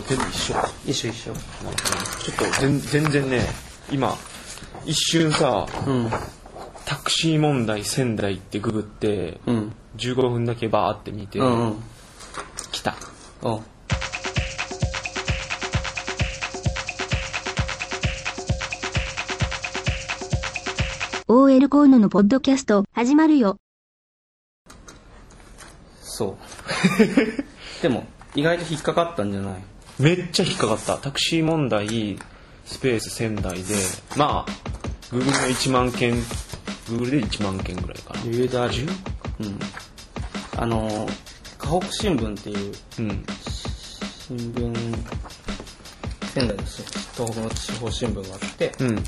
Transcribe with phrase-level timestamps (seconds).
[0.00, 0.68] 全部一緒か。
[0.86, 1.32] 一緒一緒。
[1.32, 3.46] ちょっと全全然ね、
[3.90, 4.16] 今、
[4.84, 6.10] 一瞬さ、うん。
[6.84, 9.72] タクシー問題仙台ってググって、うん。
[9.96, 11.82] 15分だけバーって見て、うんうん。
[12.72, 12.96] 来た。
[13.42, 13.62] おう
[21.28, 23.56] OL コーノのポッドキャスト始まるよ。
[26.02, 26.42] そう。
[27.82, 29.62] でも、意外と引っかかったんじゃない？
[29.98, 30.96] めっちゃ引っかかった。
[30.96, 32.18] タクシー問題、
[32.64, 33.74] スペース仙台で、
[34.16, 34.52] まあ、
[35.10, 36.14] Google の1万件、
[36.86, 38.20] Google で1万件ぐらいかな。
[38.20, 38.86] 余裕であるよ。
[39.40, 39.58] うん。
[40.56, 41.08] あの、
[41.58, 43.24] 河北新聞っていううん。
[44.28, 44.74] 新聞、
[46.32, 46.82] 仙台のし
[47.14, 49.04] 東北の地方新聞があって、うん。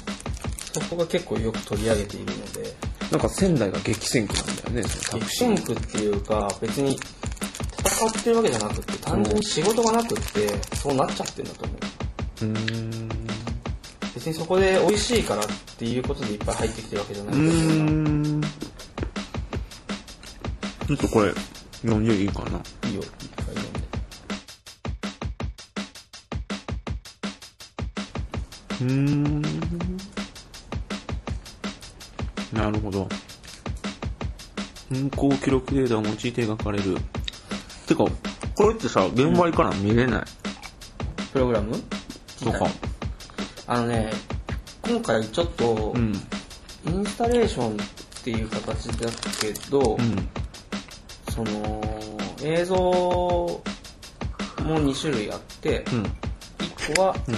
[0.73, 2.74] そこが結構よく取り上げているので、
[3.10, 4.82] なんか仙台が激戦区なんだよね。
[4.82, 6.98] 激戦区っていうか、別に
[7.84, 11.79] 戦ってるわけじゃなくて、単純に仕事がなくって、そうなっちゃってるんだと思う。
[12.46, 13.09] うーん。
[14.15, 17.43] 別にそこで美味しいからっていうことでいっぱい入ってきてるわけじゃないうー
[17.82, 18.65] んだけ
[20.88, 20.96] どん。
[20.99, 21.32] ちょっとこれ、
[21.82, 22.60] 読んでいいかな？
[22.88, 23.85] いいよ、一回読んで。
[28.80, 29.43] うーん。
[32.52, 33.09] なるほど。
[34.93, 36.96] 運行記録データを用いて描かれる。
[37.87, 38.04] てか、
[38.54, 40.23] これってさ、現場から見れない
[41.32, 41.77] プログラム？
[42.43, 42.66] とか。
[43.66, 44.10] あのね、
[44.82, 46.13] 今回ちょっとう、ん。
[46.87, 47.76] インスタレーションっ
[48.23, 49.10] ていう形だ
[49.41, 50.29] けど、うん。
[51.30, 51.82] その、
[52.43, 53.63] 映像も
[54.65, 56.02] 2種類あって、うん。
[56.59, 57.35] 1個は、うん。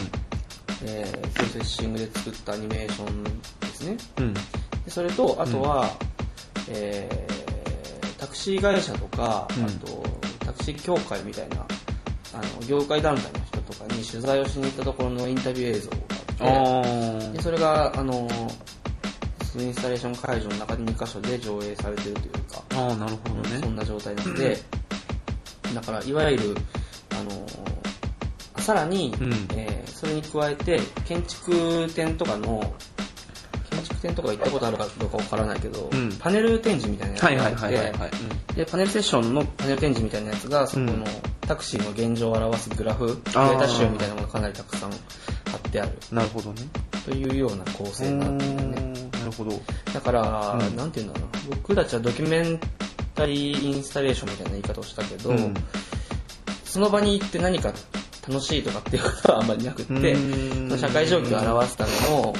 [0.82, 3.96] えー Processing で作ったアニメーションですね。
[4.18, 4.34] うん。
[4.34, 4.40] で
[4.88, 5.90] それと、あとは、
[6.68, 7.46] えー
[8.18, 9.95] タクシー会社とか、うんあと、
[10.74, 11.66] 協会みたいな、
[12.34, 18.28] あの、業界団体の人とかに取材をしに行ったところのインタビュー映像があって、あでそれが、あの、
[19.44, 22.94] そのインスタレーション会場の中で2箇所で上映されてるというか、あ。
[22.96, 23.58] なるほどね。
[23.60, 24.58] そんな状態なので、
[25.74, 26.56] だから、いわゆる、
[27.10, 32.74] あの、さらに、うんえーそれに加えて、建築展とかの、
[33.96, 36.12] 建築展とか行ったことあるかどうかわからないけど、うん。
[36.18, 41.04] パネル展示みたいなやつがあって、パネルセッションのパネル展示みたいなやつが、そこのうん
[41.46, 43.54] タクシーの現状を表すグラフ、デあー。
[43.54, 44.96] ータ集みたいなのがかなりたくさん貼
[45.56, 45.92] ってある。
[46.10, 46.62] なるほどね。
[47.04, 48.92] というような構成になっているね。
[49.12, 49.52] なるほど。
[49.94, 50.76] だから、うん。
[50.76, 52.60] なんていうんだろうな、僕たちはドキュメン
[53.14, 55.54] タリーインスタレーションみたいな言い方をしたけど、うん。
[56.64, 57.72] その場に行って何か
[58.28, 60.16] 楽しいとかっていうことはあんまりなくって、
[60.76, 62.34] 社会状況を表すための。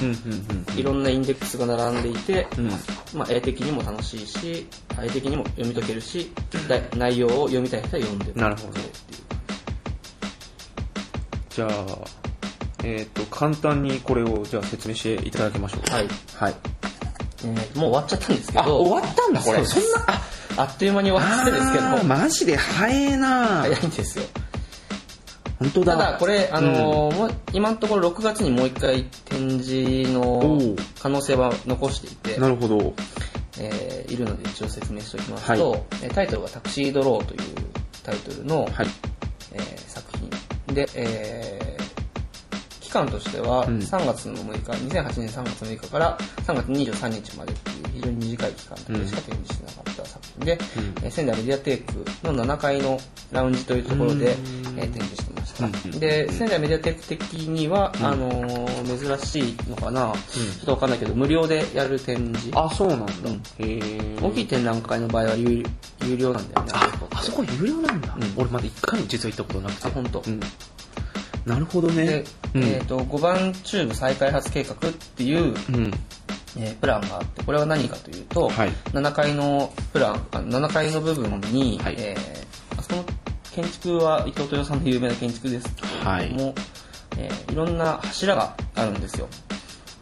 [0.77, 2.71] いろんなインデックスが並んでいて、うん。
[3.15, 4.67] まあ、絵的にも楽しいし、
[5.01, 6.33] 絵的にも読み解けるし、
[6.69, 8.73] だ内容を読みたい人は読んでなるほど。
[11.51, 11.87] じゃあ、
[12.85, 15.91] えっ、と、簡単にこれをじゃあ説明していただきましょう。
[15.91, 16.09] はい。
[16.35, 16.55] はい。
[17.45, 19.65] えーもう終わっちゃったんですけど、あ、終わったんだ、これ。
[19.65, 24.25] そんな、あ、あっという間に終わったんですけど、マジで早えな早いんですよ。
[25.59, 25.97] 本当だ。
[25.97, 30.61] ただこれ、あのーもう今のところ6月にもう一回展示の
[31.01, 32.95] 可能性は残していて、なるほど。
[33.59, 37.41] えーいるので一応説明しておきますと、えータイトルはタクシードローという
[38.03, 38.87] タイトルの、はい。
[39.53, 41.66] えー作品で、えー
[42.87, 46.17] 期間としてはうん3月の6日、2008年3月6日から
[46.47, 51.85] 3月23日までっていう非常に短い期間だけしか展示してなかった作品で、うんえー仙台メディアテー
[52.23, 52.99] クの7階の
[53.33, 55.99] ラウンジというところで、うんえー展示してました。
[55.99, 62.51] で、仙台メディアテーク的には、あのー珍しいのかな、ちょっとわかんないけど、無料でやる展示。
[62.55, 63.13] あ、そうなんだ。
[64.23, 65.63] 大きい展覧会の場合は有
[66.05, 68.17] 有料なんだよね、ああそこ有料なんだ。
[68.17, 69.89] うん俺まだ一回も実は行ったことなくて。
[69.89, 70.41] あ本当うん。
[71.47, 72.25] なるほどねで。、
[72.55, 75.93] うんえっ、と、5番チューブ再開発計画っていう、うん。
[76.59, 83.05] えープランがあって、これは何かというと、はい7階のプラン、あ7階の部分に、はいえーあそこの
[83.53, 86.35] 建築は伊藤豊さんの有名な建築ですけれども、はいい
[87.19, 89.29] えーいろんな柱があるんですよ。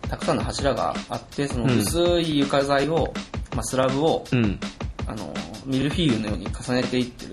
[0.09, 3.13] たくさんの柱があって、そのうん薄い床材を、
[3.55, 4.59] まあ、スラブを、うん。
[5.07, 5.35] あの、
[5.67, 7.24] ミルフィーユのように重ねていって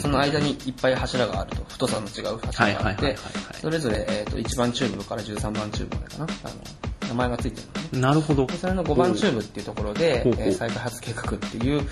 [0.00, 3.16] その間にいっぱい柱があると、太さの違う柱があって
[3.60, 6.54] それぞれ、えー、と1番チューブから13番チューブまでかな、あの
[7.08, 8.00] 名前がついてるのね。
[8.00, 8.46] なるほど。
[8.46, 11.82] でそれの5番チューブっていうところで、えー再開発計画っていう、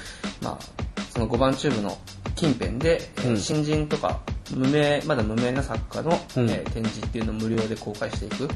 [0.42, 1.96] まあ、その5番チューブの
[2.34, 3.36] 近辺で、えーうん。
[3.38, 4.20] 新人とか
[4.54, 6.50] 無名、まだ無名な作家の、うん。
[6.50, 8.48] えー展示っていうのを無料で公開していく。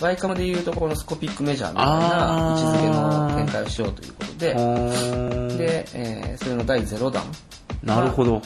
[0.00, 7.22] YCAM でいうところの scopic measure みたいな位置づけの展開をしようということで、で、で、えーそれの第0弾。
[7.82, 8.42] なるほど。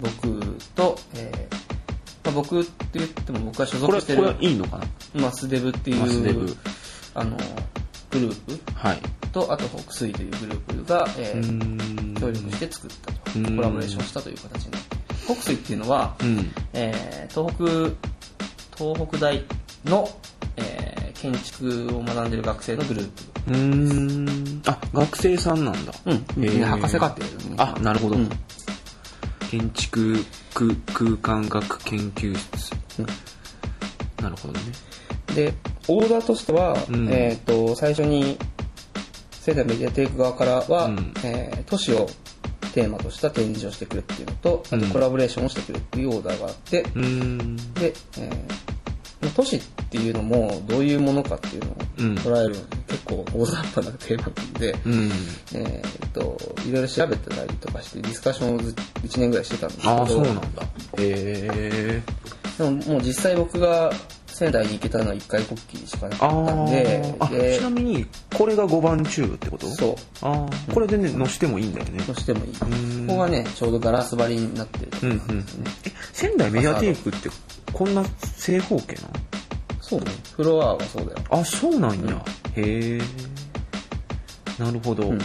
[0.00, 0.40] 僕
[0.74, 1.54] と、えー
[2.24, 4.78] まあ、僕って言っても僕が所これ、属してこれはるいいのか
[5.14, 5.22] な？
[5.22, 6.56] マスデブってマスデブいう、
[7.14, 7.36] あの、
[8.10, 9.00] グループはい。
[9.32, 12.14] と、あと北水というグループが、えうーーん。
[12.14, 13.20] 協力して作ったと。
[13.38, 14.96] うんコラボレーションしたという形になって。
[15.26, 16.52] 北水っていうのは、うん。
[16.72, 17.64] えー東北、
[18.76, 19.44] 東北大
[19.84, 20.08] の、
[20.56, 23.22] えー建築を学んでる学生のグループ。
[23.48, 24.62] うーん。
[24.66, 25.92] あ、学生さんなんだ。
[26.06, 26.24] うん。
[26.36, 27.30] みんな博士課程ね。
[27.56, 28.16] あ、なるほど。
[28.16, 28.28] うん
[29.50, 32.72] 建築空空間学研究室。
[33.00, 33.06] うん
[34.22, 34.60] なるほどね。
[35.34, 35.54] で、
[35.88, 38.38] オーダーとしては、うんえっ、と、最初に、
[39.32, 42.06] 仙台メディアテイク側からは、うんえー都市を
[42.74, 47.02] テーマとした展示をしてくれっていうのと、あうんとコラボレーションをしてくれっていうオーダーがあって、うー
[47.42, 47.56] ん。
[47.74, 48.70] で、えー
[49.36, 49.60] 都市っ
[49.90, 52.60] ていうのもどういうものかっていうのをうん捉えるの
[53.10, 55.10] 構大雑把なテーマなんで、うん。
[55.54, 60.62] えーっと、いろいろ調べてたりとかして、ディスカッションをず1年ぐらいしてたんですけど、ああ、そうなんだ。
[60.62, 60.68] へ
[60.98, 62.02] え。
[62.58, 63.90] でももう実際僕が
[64.26, 69.66] 仙台に行けたのは1回こっきりしかなかあったんで、ちなみに、これが5番チューブってこと？
[69.66, 72.02] そう、ああ、これでね、乗してもいいんだよね。
[72.04, 72.52] としてもいい。
[72.56, 75.44] こんこがね、ちょうどガラス張りになってるとこうんうん。
[76.12, 77.30] 仙台メディアテイクって、
[77.72, 78.04] こんな
[78.36, 79.08] 正方形な
[79.90, 80.06] そうね、
[80.36, 81.18] フロアはそうだよ。
[81.30, 82.24] のあ、そうなんや。
[82.54, 83.00] へえ。
[84.62, 85.08] なるほど。
[85.08, 85.18] うん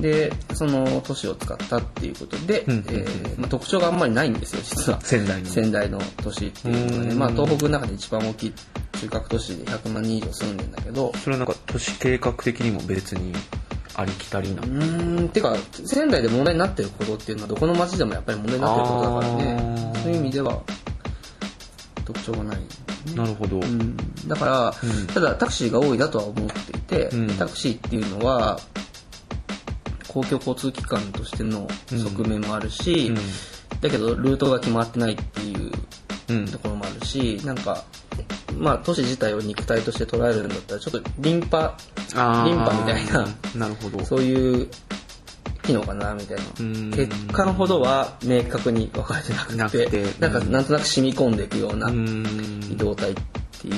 [0.00, 5.00] で、その都市を使ったっていうことで、うんえーまあ、特徴があんまりないんですよ、実は。
[5.00, 5.48] 仙台に。
[5.48, 8.52] 仙台の都市っていうのはね、うんまあ東北の中で一番大きい
[9.00, 13.32] 中核都市で100万人以上住んでんだけど、それはなんか都市計画的にも別に
[13.94, 14.64] ありきたりなう。
[14.66, 15.56] ーん、てか、
[15.86, 20.62] 仙台で問題になってることっていうのはどこの町でもやっぱり問題になってることだからあねー、そういう意味では
[22.04, 22.58] 特徴がない。
[23.14, 23.60] なるほど。
[23.60, 25.06] うん、だから、うん。
[25.06, 27.26] ただタクシーが多いなとは思っていて、うん。
[27.36, 28.58] タクシーっていうのは、
[30.08, 33.16] 公共交通機関としての側面もあるし、うん。
[33.80, 35.70] だけどルートが決まってないっていう
[36.28, 36.44] うん。
[36.46, 37.84] ところもあるし、なんか、
[38.58, 41.76] まあ都市自体を肉体として捉えるんだったら、ちょっとリンパ、
[42.44, 44.04] リンパみたいな、なるほど。
[44.04, 44.68] そういう
[45.66, 46.64] 機能かな、みたいな。
[46.64, 46.90] ん。
[46.92, 50.04] 血管ほどは明確に分かれてなくて、なくて。
[50.20, 50.52] なんかうん。
[50.52, 52.60] なんとなく染み込んでいくようなうん。
[52.70, 53.14] 移動体っ
[53.60, 53.74] ていう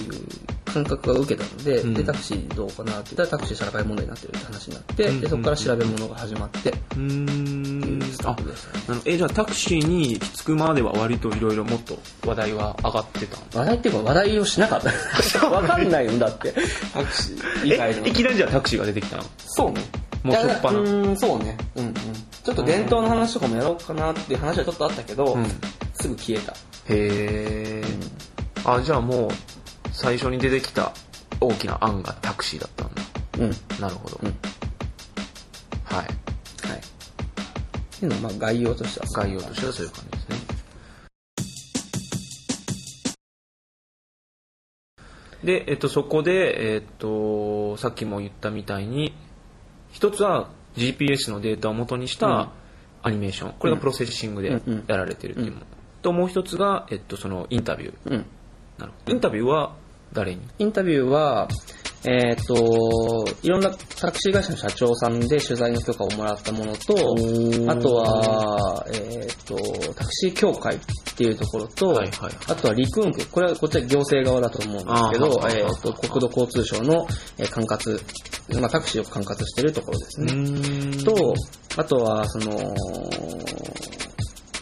[0.66, 1.94] 感覚が受けたので、うん。
[1.94, 5.20] で、タクシーどうかなって言ったらタクシー社会問題になってるって話になって、うん。
[5.20, 14.90] で、そこから調べ物が始まって、うーんスタあートでしたねえじゃあタクシーに着くまでは割といろいろもっと話題は上がってた話題っていうか話題をしなかった。
[15.48, 16.52] わかんないんだって。
[16.92, 17.66] タクシー。
[17.74, 18.12] 以外のえい。
[18.12, 19.24] きなりじゃあタクシーが出てきたの？
[19.46, 19.82] そうね。
[20.28, 21.56] もうしょっぱなうん、そうね。
[21.76, 21.94] うんうん。
[21.94, 25.46] ちょっと伝統の話とかもやろうかなっていう話はちょっとあったけど、うん
[25.94, 26.52] すぐ消えた。
[26.52, 26.56] へ
[26.88, 27.84] え、
[28.64, 29.30] あじゃあもう
[29.90, 30.92] 最初に出てきた
[31.40, 33.02] 大きな案がタクシーだったんだ
[33.38, 33.80] うん。
[33.80, 34.28] なるほど、うん
[35.84, 36.06] はいはい。
[36.06, 36.12] っ
[37.98, 40.58] ていうのはまあ概要としてはそう概要としてはそういう感じですね
[45.44, 49.14] で、えっと、そこで、えっと、さっきも言ったみたいに
[49.98, 52.20] 一つは GPS のデータを元にしうん。
[52.20, 52.52] た
[53.02, 55.66] アニメーション、これがプロセッシングでやられてるっていうもの、
[56.02, 57.94] ともう一つが、えっと、そのインタビュー。
[58.04, 58.26] うん。
[58.78, 59.12] なるほど。
[59.12, 59.74] インタビューは
[60.12, 60.40] 誰に？
[60.60, 61.48] インタビューは、
[62.10, 63.70] えっ、と、いろんな
[64.00, 67.70] タクシー会社の社長さんで取材の許可をもらったものと、ー。
[67.70, 69.56] あとは、えっ、と、
[69.94, 70.78] タクシー協会っ
[71.14, 78.00] ていうところと、はいはいあとは陸運局、これはこっちは行政側だと思うんですけど、えっ、と、国土交通省のえー管轄、
[78.58, 80.32] まあ、タクシーを管轄しているところですね。
[80.32, 81.04] ん。
[81.04, 81.34] と、
[81.76, 82.74] あとは、その、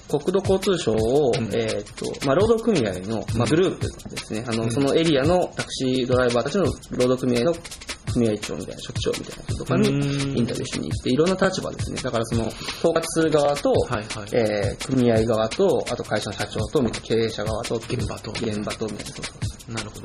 [0.08, 1.54] 国土交通省を、ん。
[1.54, 7.54] えっ、と、まあ、労働組合の、まあ、グループですね、あの、そのエリアのタクシードライバーたちの労働組合の
[8.12, 10.38] 組合長みたいな、職長みたいな人とかにうん。
[10.38, 12.00] インタビューしに行って、いろんな立場ですね。
[12.02, 14.28] だからその、統括する側と、はいはい。
[14.32, 18.30] えー組合側と、あと会社の社長と、経営者側と、現場と。
[18.32, 19.14] 現場と、みたいな。
[19.14, 20.02] そうそうなるほど。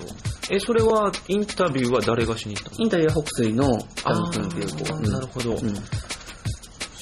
[0.49, 2.75] えそれはインタビューは誰がしに行ったの？
[2.79, 4.99] インタビューは北水の北野君っていう子。
[5.07, 5.51] なるほど。
[5.51, 5.73] うん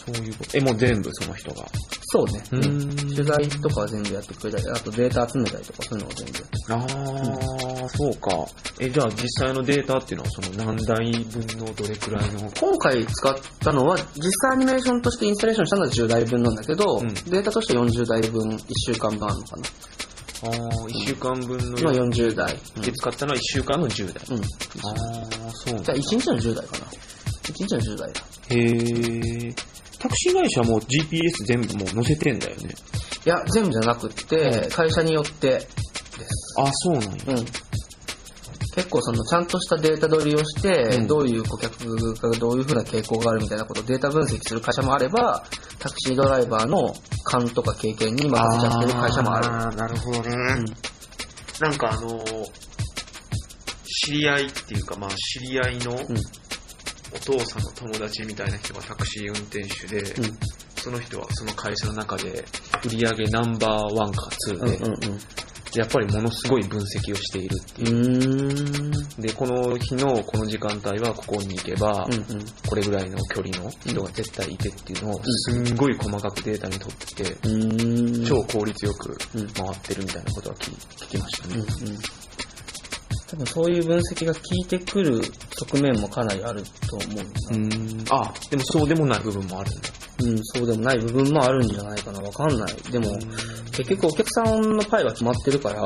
[0.06, 1.66] そういうことえもう全部その人が
[2.12, 2.44] そうね。
[2.52, 6.94] うーん取材とかは全部やってくれたり、あとデータ集めたりとかそういうのを全部やって
[7.82, 8.32] ああ、そうか
[8.80, 12.52] えじゃあ実際のデータっていうのはその何台分のどれくらいの？
[12.60, 19.64] 今回使ったのは、実際アニメーションとしてインスタレーションしたのは10台分なんだけど、うんデータとして40台分、1週間分あるのかな。
[20.42, 20.50] ああ
[20.88, 22.56] 1週間分の今40台。
[22.82, 24.44] で使ったのは1週間の10台、うん。
[24.44, 26.86] ああそうじゃあだ1日の10台かな。
[26.86, 28.22] 1日の10台だ。
[28.52, 29.54] へえ
[30.00, 32.70] タクシー会社も GPS 全部もう載せてんだよね
[33.26, 36.56] いや、全部じゃなくって、会社によってです。
[36.58, 37.46] あそうなんやうん。
[38.76, 45.44] 結構そのちゃんとしたデータ取りをして、うんどういう顧客がどういうふうな傾向があるみたいなことをデータ分析する会社もあれば、
[45.80, 46.94] タクシードライバーの
[47.26, 49.48] 勘とか経験に任せちゃってる会社もある。
[49.48, 50.30] ーなるほどね。
[51.60, 52.46] なんかあのー
[54.06, 56.00] 知り合いっていうか、まあ知り合いのうん。
[57.14, 60.38] お父さんの友達みたいな人がタクシー運転手で、うん。
[60.76, 62.46] その人はその会社の中で
[62.86, 64.62] 売り上げナンバーワンかツうん。
[64.62, 64.94] ーで、うん。
[65.14, 65.20] うん。
[65.76, 68.92] やっぱりものすごい分析をしているってういう。
[69.22, 72.14] で、この日のこの時間帯はここに行けば、うん。
[72.14, 72.46] うん。
[72.68, 78.26] これぐらいの距離の人が絶対いてっていうのをすんごい細かくデータに取ってて、うーん。
[78.26, 80.72] 超効率よくうん回ってるみたいなことは聞
[81.06, 81.54] 聞きましたうん。
[81.54, 81.62] うね。
[81.62, 81.98] ん。
[83.30, 85.22] 多分そういう分析が効いてくる
[85.52, 87.24] 側面もかなりあると思うな。
[87.52, 88.06] うん。
[88.10, 89.90] あ、でもそうでもない部分もあるんだ。
[90.22, 92.20] うん、そうでもない部分もあるんじゃないかな。
[92.22, 92.74] わかんない。
[92.92, 93.16] でも、
[93.72, 95.84] 結局お客さんのパイは決まってるから、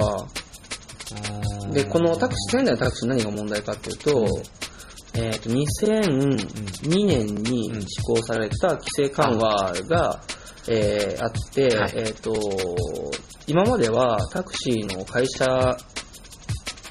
[1.73, 4.27] で、このタクシー、仙台のタクシー何が問題かっていうと、
[5.15, 10.21] えっ、と、2002年に施行された規制緩和が、
[10.69, 12.33] えーあって、はいえっ、と、
[13.47, 15.77] 今まではタクシーの会社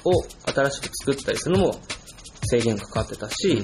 [0.05, 0.11] を
[0.51, 1.79] 新しく作ったりするのも
[2.45, 3.63] 制限かかってたし、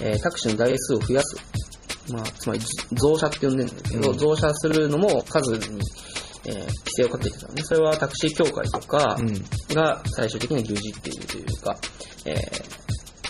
[0.00, 1.36] えータクシーの台数を増やす。
[2.12, 2.60] まあ、つまり
[2.92, 5.80] 増車って呼んでるんだけど、うん増車するのも数に、
[6.46, 7.62] えー規制をかけてたのね。
[7.62, 9.44] それはタクシー協会とか、うん。
[9.74, 11.76] が最終的に牛耳っているというか、
[12.24, 12.34] えー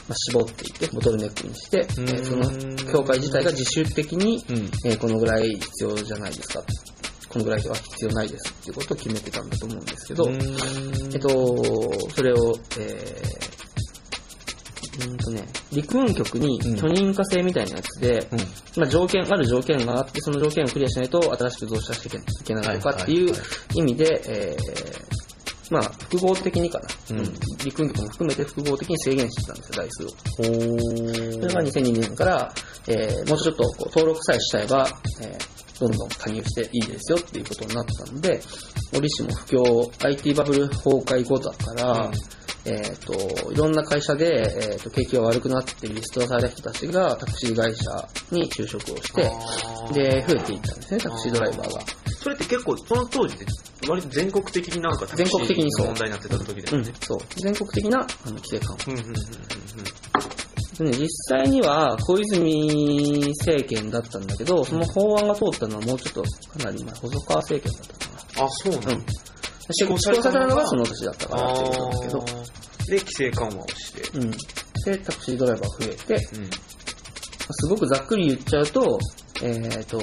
[0.08, 4.56] まあ、絞っていって、ボトルネックにして、えーその協会自体が自主的に、うん。
[4.86, 6.62] えーこのぐらい必要じゃないですか、
[7.28, 10.36] このぐらいは必要ないですっていうことを決めてたんだと思うんですけど、え
[11.16, 11.28] っと、
[12.14, 16.76] それを、えー、うんとね、陸運局にうん。
[16.76, 18.38] 許認可制みたいなやつで、うん。
[18.80, 23.34] まあ、条件、ある条件があって、その条件をクリアしないと新しく増車していけないとかっていう
[23.74, 25.07] 意味で、えー
[25.70, 27.18] まあ、複合的にかな、うん。
[27.20, 27.34] うん。
[27.64, 30.08] 陸運局も含めて複合的に制限してたんですよ、台数を。
[30.08, 30.44] ほ
[31.32, 32.52] それが2002年から、
[32.86, 34.88] えーもうちょっとこう登録さえしちゃえば、
[35.20, 38.40] えーどんどん加入していいですよっていうことになったので、
[38.92, 42.12] 折しも不況、IT バブル崩壊後だから、うん。
[42.64, 49.22] えっ、と、いろんな会社で、えーと、景気が悪くなってリストラされた人たちがタクシー会社に就職をして、
[49.94, 51.80] で、増えていったんですね、タクシードライバーが。
[52.20, 53.46] それって結構、その当時って
[53.88, 57.18] 割と全国的になんか全国的にそう問題になってた時だうんよね。、そう。
[57.36, 58.92] 全国的なあの規制緩和。
[58.92, 59.18] うんうんうんうん
[60.78, 68.46] でね、実際には小泉政権だったんだけど、その法案が通ったのはもうちょっとかなり前、細川政権だったかな。
[68.46, 69.12] あ、そうなんだ。
[69.70, 74.18] 施行されたのがその年だったかなっていうことなんだけど、で、規制緩和をして。
[74.18, 74.30] うん。
[74.30, 76.50] で、タクシードライバー増えて、うん。
[77.50, 78.98] すごくざっくり言っちゃうと、
[79.42, 80.00] えっ、と、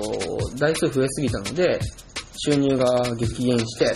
[0.57, 1.79] 台数増えすぎたので、
[2.37, 3.95] 収入が激減して、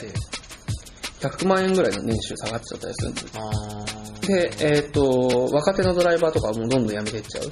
[1.21, 4.27] 100万円ぐらいの年収下がっちゃったりするんです。
[4.27, 7.49] で、えっ、と、若手のドライバーとかはもうどんどん辞めていっちゃう。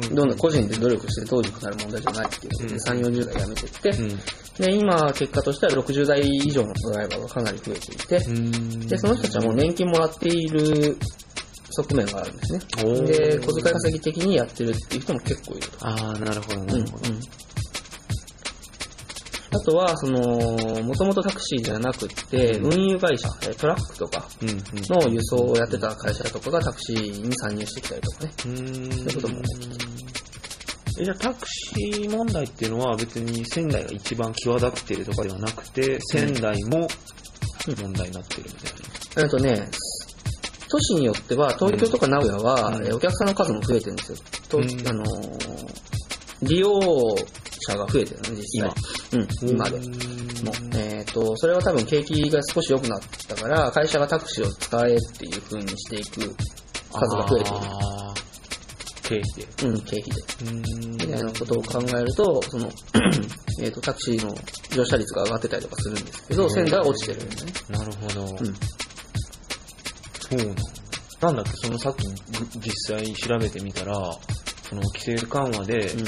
[0.00, 2.76] ーどんどん個人で努力してどうにかなる問題じゃないっていうことで、うん。
[2.76, 4.18] 3、40代辞めていって、うん。
[4.58, 8.86] で、今、結果としては60代以上のドライバーがかなり増えていて、うん。
[8.86, 10.96] で、その人たちはもう年金もらっている
[11.82, 12.58] 側面があるんですね。
[13.06, 15.86] で、小遣い稼ぎ的にやってるっていう人も結構いると。
[15.86, 17.04] ああ、なるほど、なうんうんるほど。
[19.50, 24.56] あとは、その、もともとタクシーじゃなくって、運輸会社、えトラックとかうんうん。
[24.88, 28.32] の輸送をやってた会社とかがタクシーに参入してきたりとかね。
[28.44, 29.84] うーんそういうことも起きて
[31.00, 36.88] えじゃあタクシー問題っていうのは別に仙台が一番際立っているとかではなくて、仙台も
[37.80, 38.50] 問題になってるみ
[39.14, 39.68] たいあとね、
[40.70, 44.18] 都市によっては、東京とか名古屋は、お客さんの数も増えてるんですよ。
[44.48, 45.88] とうんあのー
[46.42, 48.72] 利用者が増えてるのね、実際。
[49.12, 49.78] うん、今で。
[49.78, 49.86] な。
[49.86, 56.34] もうえっ、と、それは多分景気が少し良くなったから、会社がタクシーを使えっていう風にしていく
[56.92, 57.58] 数が増えている。
[59.02, 59.68] 経費で。
[59.68, 60.90] うん、経費で。
[60.90, 62.70] みたいなことを考えると、その、
[63.60, 64.34] えっと、タクシーの
[64.70, 67.52] 乗車率が上がってたりとかするんですけど、仙台は落ちてるんだね。
[67.70, 68.36] なるほど。
[68.40, 68.54] うん。
[70.30, 71.42] そうなんだ。
[71.42, 72.12] っけ、そのさっきぐ
[72.60, 73.94] 実際調べてみたら、
[74.62, 76.00] その規制緩和で、うん。
[76.00, 76.06] えっ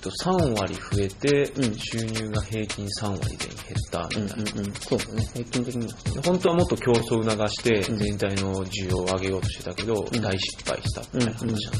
[0.00, 4.52] と、3割増えて、うん収入が平均3割全員減ったうんみたいな。
[4.52, 4.74] うんうん。
[4.74, 5.24] そうだね。
[5.32, 5.92] 平均的には。
[6.22, 11.70] 本当はもっと競争を促してうん全体の需要を上げようとしてたけど、うん大失敗したみたいな話なんだよね。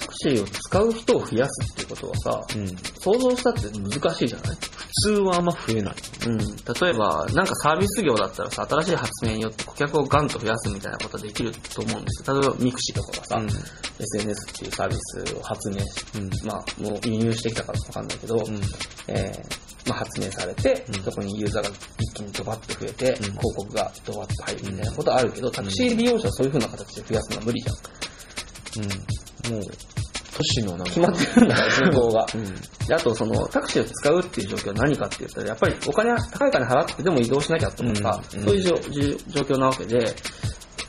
[0.00, 2.68] タクシーを使う人を増やすっていうことはさ、うん。
[3.00, 4.56] 想像したって難しいじゃない？
[4.56, 5.94] 普通はあんま増えない。
[6.28, 12.40] うん、例えば、なんかサービス業だったらさ、新しい発明によって顧客をガンと増やすみたいなことはできると思うんですよ。
[12.40, 13.48] 例えば、 mixi とかがさ、うん。
[13.48, 15.84] SNS っていうサービスを発明し、
[16.16, 16.30] うん。
[16.46, 18.60] まあ、もう輸入してきたからわかんないけど、うん。
[19.08, 20.94] えーまあ、発明されて、うん。
[21.02, 23.16] そこにユーザーが一気にドバッと増えて、ん。
[23.16, 28.84] 広告がドバッと入るみたいなことあるけど、タクシー利用者はそういう風な形で増やすのは無理じゃん。
[28.84, 29.60] うん。
[29.60, 29.97] もう、
[30.38, 30.84] 都市のなんか。
[30.84, 32.26] 決まってるんだから、人口が。
[32.32, 32.86] うん。
[32.86, 40.14] であと、その、タクシーを使うっていう状況は何かって言ったら、やっぱりお金、高い金払ってでも移動しなきゃとかさ、うんそういう状状況なわけで、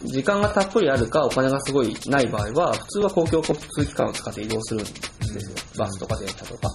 [0.04, 4.92] 時間がたっぷりあるか、お金がすごいない場合は、普通は公共交通機関を使って移動するんで
[5.40, 5.56] すよ。
[5.78, 6.70] バスとか電車とか。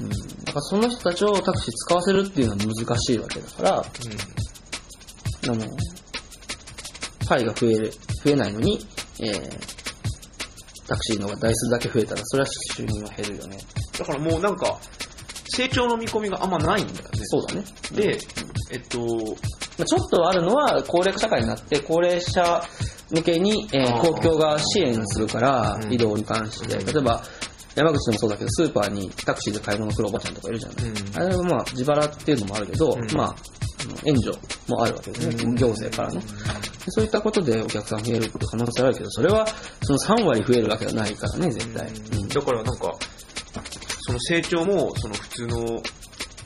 [0.00, 0.08] うん。
[0.44, 5.66] だからその人たちをタクシー使わせるっていうのは難しいわけだから、あの、
[7.26, 7.92] パイが増える、
[8.24, 8.86] 増えないのに、
[9.20, 9.83] えー、
[10.86, 13.58] タクシーの台数だけ増えたら、それは収入は減るよね。
[13.98, 14.78] だからもうなんか、
[15.56, 17.10] 成長の見込みがあんまないんだよね。
[17.24, 17.64] そうだね。
[17.92, 18.18] で、
[18.70, 19.04] えっと、ま
[19.82, 22.62] あちょっとあるのは、高齢化社会になって、高齢者
[23.10, 26.76] 向けに、えー公共が支援するからう、ん移動に関して。
[26.76, 27.22] うん例えば、
[27.74, 30.84] 山口でもそうだけど、スーパーにタクシーで買い物来るおばちゃんとかいるじゃない。
[30.84, 33.36] うんあれはまあ、自腹っていうのもあるけど、うんまあ、
[34.04, 34.36] 援助
[34.68, 35.54] もあるわけですね。
[35.54, 36.20] 行政からね。
[36.20, 36.26] で
[36.88, 39.46] そういったことでお客さん増えるって可能性あるけど、それは
[39.82, 41.88] その3割増えるわけはないからね、絶対。
[41.88, 42.92] うんだからなんか、
[44.06, 45.82] その成長も、その普通の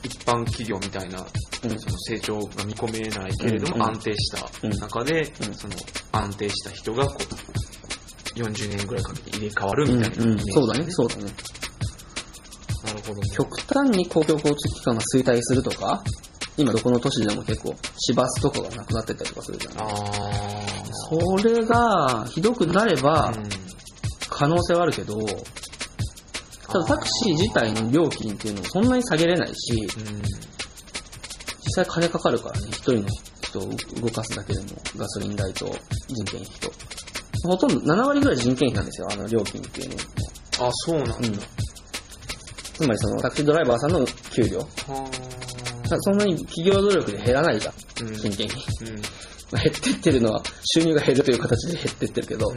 [0.03, 5.75] 一般企業みたいな、うんその成長が見込めないけれどうんも安定した中で、うんその
[6.11, 11.23] 安定した人がこう、40年ぐらいかけて入れ替わるみたいなイうんうんそうだね、そうだね。
[12.85, 13.21] なるほどね。
[13.35, 16.01] 極端に公共交通機関が衰退するとか、
[16.59, 19.95] 今どこの都市でも結構、市バスとかがなくなってたりとかするじゃない。
[21.09, 23.33] それが、ひどくなれば、
[24.29, 25.17] 可能性はあるけど、
[26.67, 30.21] ただタクシー自体の料金っていうのもそんなに下げれないし、うん。
[31.63, 33.07] 実際金かかるからね、一人の
[33.41, 34.65] 人を動かすだけでも、
[34.97, 35.65] ガソリン代と
[36.09, 36.71] 人件費と。
[37.43, 40.01] ほとんど7割ぐらい人件費なんですよ、あの料金っていうのも。
[40.67, 41.15] あ、そうなんだ。
[41.15, 41.39] うん。
[42.79, 44.59] つまりそのタクシードライバーさんの給料。
[45.99, 48.63] そんなに企業努力で減らないじゃん、ーうん人件費。
[48.89, 49.01] うん。
[49.51, 50.43] まあ減ってってるのは
[50.75, 52.47] 収入が減るという形で減ってってるけど、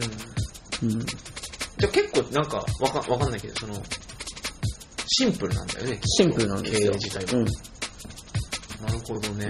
[0.81, 0.99] うんうん。
[0.99, 3.73] じゃあ結構なんかわかわかんないけど、その、
[5.07, 5.99] シンプルなんだよね。
[6.03, 6.91] シンプルなんですよ。
[6.91, 7.39] 経営自体は。
[7.39, 7.45] うん。
[7.45, 9.47] なるほどね。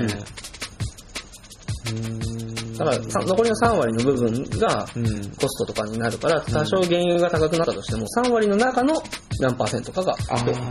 [1.87, 2.73] うん。
[2.77, 5.31] だからさ残りの3割の部分がうん。
[5.31, 9.01] コストとかになるから、多少原油が高くなったとしても、3割の中の
[9.39, 10.15] 何パーセントかが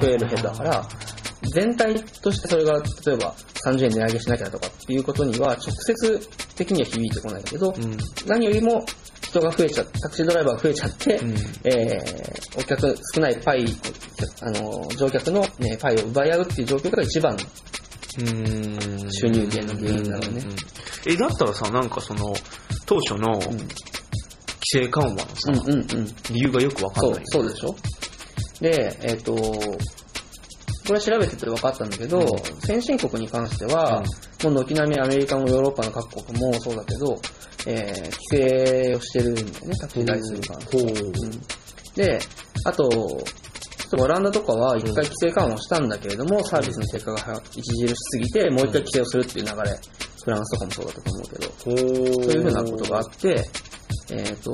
[0.01, 0.89] 増えるヘッドだから、
[1.51, 2.75] 全体としてそれが、
[3.07, 6.21] 例えば30円値上げしなきゃとかっていうことには、直接
[6.57, 7.97] 的には響いてこないけど、うん。
[8.27, 8.85] 何よりも
[9.23, 13.67] 人が増えちゃタクシードライバーが増えちゃって、うんえー、お客、少ないパイ、
[14.43, 17.43] あの、乗客の、ね、パイを奪い合うっていう状況が一番の
[18.19, 20.43] うん収入源の原因なのね。
[21.07, 22.35] え、だったらさ、なんかその、
[22.85, 23.65] 当初の規
[24.65, 26.07] 制緩和のさ、うんうんうん。
[26.31, 27.75] 理由がよくわかんそうない。、そうでしょ？
[28.61, 29.35] で、えっ、と、
[30.87, 32.61] これ調べてて分かったんだけど、うん。
[32.61, 34.03] 先進国に関しては、
[34.43, 37.21] もう軒並みアメリカもヨーロッパの各国もそうだけど、
[37.67, 40.55] えー規制をしてるんだよね、タクシー台数が。
[40.73, 40.83] ほう。
[40.83, 41.41] うん。
[41.95, 42.19] で、
[42.65, 43.25] あと、
[43.99, 49.79] オランダとかは一回規制緩和したんだけれども、サービスの結果が著しすぎて、もう一回規制をするっていう流れ、
[50.25, 51.53] フランスとかもそうだったと思うけど。
[51.59, 53.45] そういうふうなことがあって、
[54.11, 54.53] えっ、と、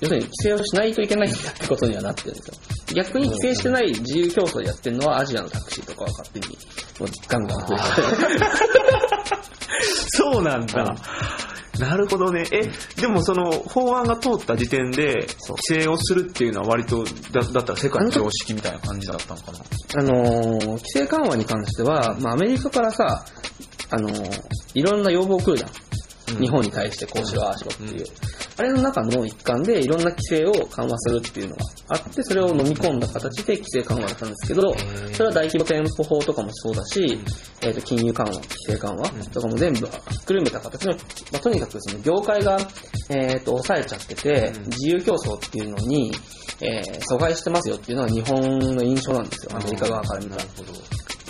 [0.00, 2.54] 要するに規制をしないといけないんだってことにはなってるんですよ。
[2.94, 6.58] 逆に規制してない自由競争でやってるのはアジアのタクシーとかは勝手に
[7.28, 8.46] ガンガン増えてる。
[10.10, 10.94] そうなんだ。
[11.78, 12.44] なるほどね。
[12.50, 12.68] え、
[13.00, 19.58] でもその法案が通った時点で規制をするっていうのは割とだだったら世界の常識みたいな感じだったのかな？
[19.94, 23.24] あのー規制緩和に関しては、まあアメリカからさ、
[23.90, 24.40] あのー
[24.74, 25.70] いろんな要望来るじゃん。
[26.36, 28.06] 日本に対してこうしろ、ああしろっていう。
[28.56, 34.74] あれの中の一環でいろんな規制を緩和するっていうのがあって、それを飲み込んだ形で規制緩和だったんですけど、
[35.12, 37.18] それは大規模店舗法とかもそうだし、
[37.62, 40.98] えっ、と、金融緩和、規制緩和とかも全部ひっくるめた形の、ま
[41.34, 42.58] あ、とにかくその業界が、
[43.10, 44.64] えっ、と、抑えちゃってて、うん。
[44.64, 46.12] 自由競争っていうのに、
[46.60, 50.44] えー阻害してますよっていうのは日本の印象なんですよ、アメリカ側から見たら。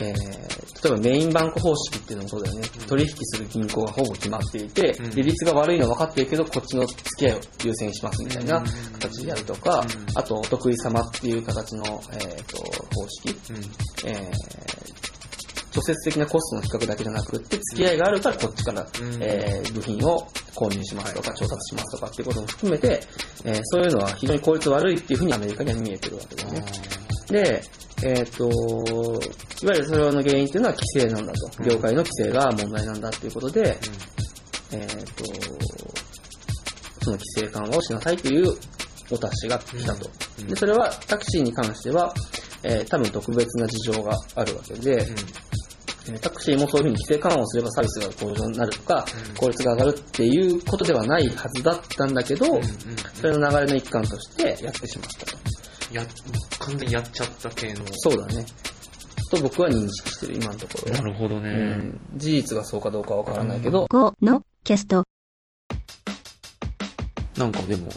[0.00, 2.68] えー例えばメインバンク方式っていうのもそうだよね。
[2.86, 11.82] 取引する銀行がほぼ決まっていてうん、利率が悪いのは分かってるけど、こっちの付き合いを優先しますみたいな形でやるとかうん、あと、お得意様っていう形の、
[12.12, 12.58] えーと
[12.94, 13.30] 方式。
[13.50, 14.08] うん。
[14.08, 14.30] えー
[15.74, 23.00] 直接的なコストの比較だけじゃなくって、付き合いがあるからこっちから、うんえー部品を購入しますとか、調達しますとかっていうことも含めて、
[23.44, 26.64] えーそういうのは非常に効率悪いっていうふうにアメリカには見えてるわけだよね。
[27.30, 27.62] で、
[28.04, 31.64] えっ、と、いわゆるそれの原因っていうのは規制なんだと。
[31.64, 33.76] 業界の規制が問題なんだっていうことで、
[34.72, 35.24] えっ、と、
[37.00, 38.54] その規制緩和をしなさいという
[39.10, 40.10] お達しが来たと。
[40.46, 42.14] で、それはタクシーに関しては、
[42.62, 45.06] えー多分特別な事情があるわけで、
[46.06, 49.04] えータクシーもそういうふうに規制緩和をすればサービスが向上になるとか、
[49.36, 52.46] 効率が上がるっていうことではないはずだったんだけど、
[53.14, 55.57] それの流れの一環としてやってしまったと。
[55.94, 56.06] や、
[56.58, 57.84] 完全にやっちゃった系の。
[57.92, 58.44] そうだね。
[59.30, 60.98] と僕は認識してる、今のところは。
[60.98, 61.50] なるほどね。
[61.50, 65.04] うん、事実がそうかどうかはわからないけど、5のキャスト。
[67.36, 67.88] なんかでも、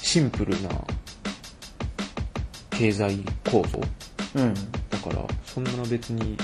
[0.00, 0.70] シンプルな
[2.70, 3.18] 経済
[3.50, 3.80] 構造
[4.36, 4.54] うん。
[4.54, 6.36] だから、そんな別に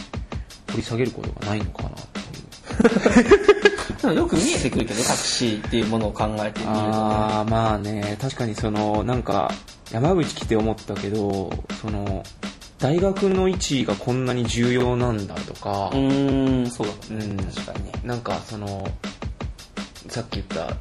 [0.71, 4.03] 掘り下げることがないのかなっていう。
[4.03, 6.65] でもよく見えてくるけど、タクシーっていうものを考えてみるとね。
[6.65, 9.53] あー、まあね、確かにその、なんか、
[9.93, 11.51] 山口来て思ったけど、
[11.81, 12.23] その、
[12.79, 17.25] 大学の位置がこんなに重要なんだとか、うーん、そうだね。
[17.27, 17.93] うん確かにね。
[18.03, 18.89] なんかその、
[20.09, 20.75] さっき言った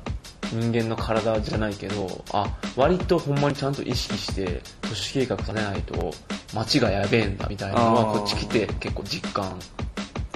[0.52, 6.12] 人間の体じゃないけど、あ、割とほんまにちゃんと意識して、都市計画されないと、
[6.56, 9.60] 街がやべえんだみたいなのは、こっち来て結構実感。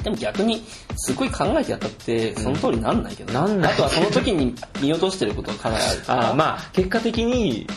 [0.03, 0.63] でも逆に、
[0.97, 6.29] すごい考えてやったって、その通りなんないけど、なんないあとはその時に見落としてることがかなりあるから。
[6.29, 7.73] あーまあ、結果的に、え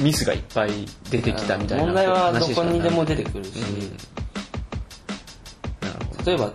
[0.00, 0.70] ミスがいっぱい
[1.10, 3.62] 出てきたみたいな問題はどこにでも出出てくるし、う
[6.22, 6.24] ん。
[6.24, 6.52] 例えば、だっ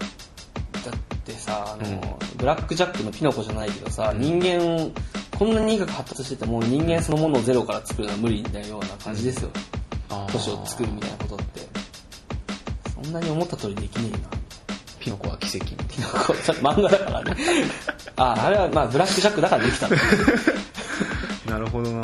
[1.23, 4.91] てさ、あの、ブラックジャックのピノコじゃないけどさ、人間、
[5.37, 9.49] こんなに医学発達してても人間そのものをゼロから作るのは無理なような感じですよ。
[10.31, 11.61] 都市を作るみたいなことって。
[13.03, 14.19] そんなに思った通りできねえな。
[14.99, 17.35] ピノコは奇跡ピノコ、漫画だからね。
[18.15, 19.95] あ、あれはまあブラックジャックだからできたの。
[19.95, 20.01] な。
[21.63, 22.01] なるほどな、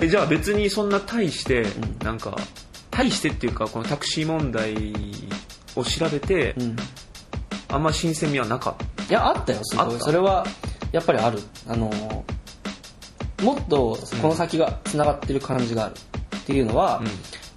[0.00, 1.66] え、じゃあ別にそんな大して、ん
[2.02, 2.36] なんか、
[2.90, 4.74] 大してっていうか、このタクシー問題
[5.76, 6.76] を調べて、うん。
[7.68, 10.00] あんま新鮮味はなかっいや、あったよ、すごい。
[10.00, 10.46] それは、
[10.92, 11.38] やっぱりある。
[11.68, 15.94] あのー、もっとこの先が繋がってる感じがある。
[16.38, 17.06] っていうのは、うん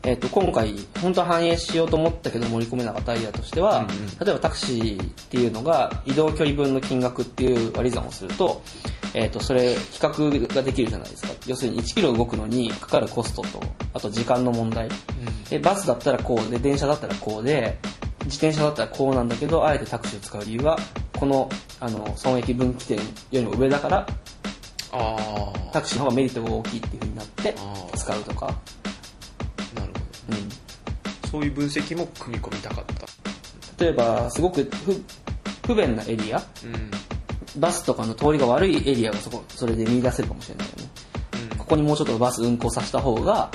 [0.04, 3.86] えっ、と、今回、本当は反映しようと思ったけど盛り込めなかったアイデアとしては、
[4.24, 8.62] 例えばタクシーっていうのが移動距離分の金額っていう割り算をすると、
[9.14, 11.30] えっ、と、それ、比較ができるじゃないですか。
[11.48, 13.62] 要するに1キロ動くのにかかるコストと、
[13.94, 14.90] あと時間の問題。
[15.50, 17.78] で、バスだったらこうで、電車だったらこうで、
[18.26, 20.78] 自転車だったらこうなんだけど、あえてタクシーを使う理由は、
[21.18, 24.06] この、あの、損益分岐点よりも上だから、
[24.92, 24.98] た。
[24.98, 25.72] ああ。
[25.72, 27.56] タクシーの方がメリットが大きいっていう風になって
[27.96, 28.46] 使うとか。
[29.76, 30.50] なるほうん。
[30.50, 30.56] ど。
[31.30, 32.86] そういう分析も組み込みたかっ
[33.78, 33.84] た。
[33.84, 35.04] 例えば、すごく不
[35.68, 36.92] 不便なエリア、うん。
[37.56, 40.90] バスとかの通りが悪いエリアがそこ、それで見出せるかもしれないよね。
[41.58, 43.50] ここにもうちょっとバス運行させた方が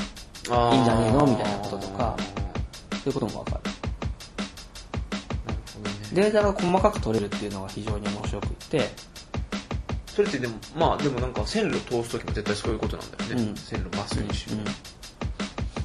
[0.72, 3.61] いいんじゃねえのみたいなこととか、そういうこともわかる。
[6.12, 8.90] データが細かく取れるっていうのが非常に面白くって、
[10.07, 13.42] それってでも、まあでもなんか線路通すときも絶対そういうことなんだよね。
[13.44, 13.57] うん。
[13.57, 14.57] 線路バスにしろ。
[14.57, 14.64] うん。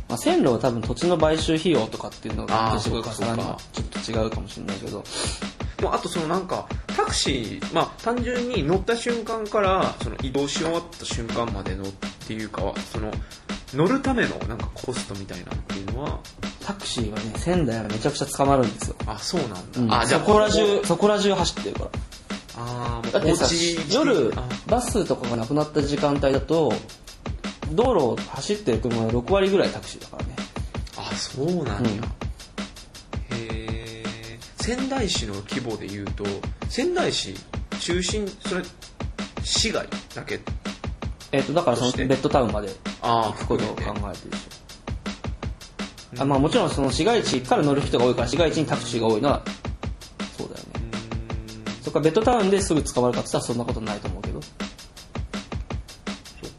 [0.10, 5.04] まあ、線路は多分土地の買収費用とかっていうのがちょっと違うかもしれないけど、
[5.78, 11.88] でもあとそのなんか、タクシー、まあ単純に乗った瞬間から、その移動し終わった瞬間までのっ
[12.28, 13.12] ていうかは、その、
[13.74, 16.20] 乗るためのなんかコストみたいなっていうのは、
[16.66, 18.96] タクシーはね、仙台はめちゃくちゃ捕まるんですよ。
[19.06, 19.82] あ、そうなんだ。
[19.82, 21.90] うんあ、じゃあそこら中、そこら中走ってるから。
[22.60, 23.48] あーだってさ
[23.92, 26.74] 夜あ、バスとかがなくなった時間帯だと、
[27.72, 30.36] 道路を走ってる車の6割ぐらいタクシーだからね。
[30.98, 31.92] あ、そうなんや。
[31.92, 32.27] うん
[34.68, 36.26] 仙台市の規模で言うと、
[36.68, 37.34] 仙台市
[37.80, 38.64] 中心、それ、
[39.42, 40.42] 市街だけ？
[41.32, 42.68] えっ、と、だからそのベッドタウンまで
[43.02, 46.22] あ行くことを考えてるでしょ。
[46.22, 49.42] あまあもちろんその市街地から乗る人が多いから市街地にタクシーが多いのは、
[50.38, 50.70] そうだよね。
[51.82, 54.42] そっかベッドタウンですぐ捕まるかって言ったらそんなことないと思うけど。
[54.42, 54.52] そっ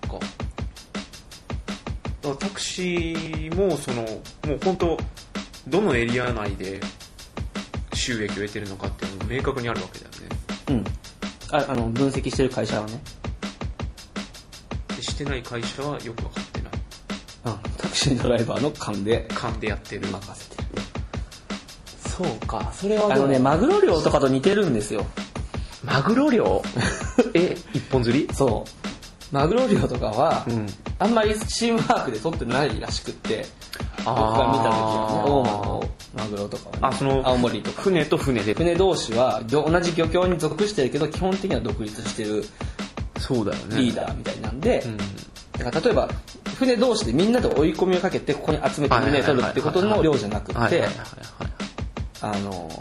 [0.09, 0.27] か。
[2.23, 4.09] だからタクシーも、その、も
[4.55, 4.97] う本当
[5.69, 6.81] どのエリア内で
[7.99, 10.37] 収益を得てるのかっていうのが明確にあるわけだよね。
[10.69, 10.85] うん。
[11.57, 13.01] ああの、分析してる会社はね。
[14.97, 16.73] でしてない会社はよくわかってない。
[17.47, 17.59] うん。
[17.77, 20.07] タクシードライバーの勘で勘でやってる。
[20.09, 20.69] 任せてる。
[21.99, 25.07] そうか、それはあのね、マグロ漁とかと似てるんですよ。
[25.85, 26.63] マグロ漁？
[27.35, 28.29] え、一本釣り？
[28.35, 29.35] そう。
[29.35, 30.67] マグロ漁とかは、うん。
[30.99, 33.47] あんまりチームワークで取ってないらしくって、
[34.15, 35.85] 僕が見た時はね、大間の
[36.17, 37.83] マグロとかはね、あ、その、青森とか。
[37.83, 38.55] 船と船で。
[38.55, 42.45] 船同士は同じ漁協に属してるけど、基本的には独立してる
[43.19, 43.77] そうだよね。
[43.77, 44.97] リーダーみたいなんで、うん。
[44.97, 46.09] だから例えば、
[46.59, 50.85] 船同士でみんなで追い込みをかけてここに集めて船取るってことの量じゃなくて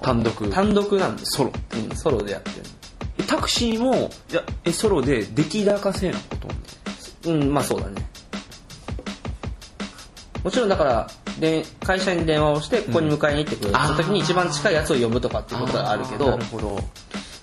[0.02, 0.50] 単独。
[0.50, 1.52] 単独なんですソロ。
[1.76, 2.56] うんソロでやってる
[3.20, 6.36] えタクシーもいやえソロで出来高制なこ
[7.24, 8.04] とうんまあそうだね
[10.44, 11.08] もちろんだから
[11.40, 16.80] で会社に電話をしてここに迎えに行ってくれる、あーその時に一番近いやつを呼ぶとかっていうことがあるけどなるほど。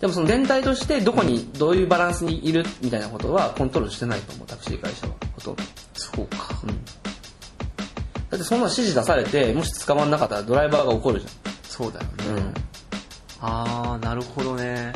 [0.01, 5.53] でもその全体としてどこにどういうバランスにいるみたいなことはコントロールしてないと思うタクシー会社はほと。
[5.53, 5.63] んど
[5.95, 6.39] そうか
[8.31, 11.27] だってそんな指示出されてもし捕まんなかったらドライバーが怒るじ
[11.63, 12.55] そうだよね、ゃんうん。
[13.41, 14.93] ああなるほどね。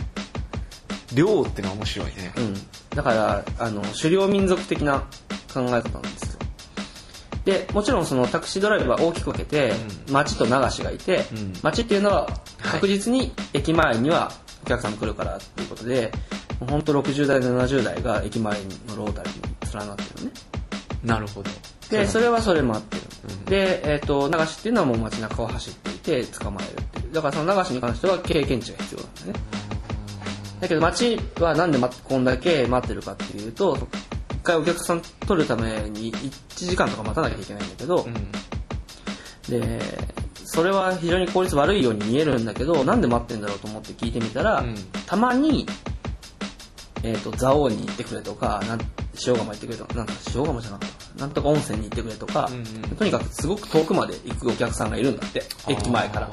[1.15, 2.33] 量ってのは面白いね。
[2.37, 2.55] うん、
[2.91, 5.01] だからあの狩猟民族的な
[5.53, 6.38] 考え方なんですよ
[7.49, 9.73] でもちろんそのタクシードライブは大きく分けて、
[10.11, 11.53] 町と流しがいて、うん。
[11.63, 12.29] 町っていうのは
[12.63, 14.31] 確実に駅前には
[14.67, 16.13] お客さん来るからっていうことで、
[16.61, 18.53] もうほんと60代70代が駅前
[18.89, 20.33] のロータリーに連なってるのね。
[21.03, 21.51] なるほど。
[21.89, 23.45] でそれれはそれもあってる、うん。
[23.47, 27.15] で、えっと流しっていうのはもう街中を走っていて捕まえるっていう。
[27.15, 29.33] だからその流しに関しては経験値が必要なんですね。
[30.61, 34.08] だけど街はなんでこんだけ待ってるかっていうと一
[34.49, 38.15] 回お客さん取るために1時間とか待たなきゃいけないんだけど、うん。
[39.49, 39.79] で
[40.45, 44.75] それは非常に効率悪いように見えるんだけどなんで待ってんだろうと思って聞いてみたら、うん。
[45.07, 45.67] たまに、
[47.03, 48.81] えー、と蔵王に行ってくれとかなん
[49.27, 51.27] 塩釜行ってくれとかなんか塩釜じゃなかったな？
[51.27, 52.65] んとか温泉に行ってくれとか、うんうん。
[52.97, 56.31] とにかくすごく遠くまで行くお客さんがいるんだって駅前から。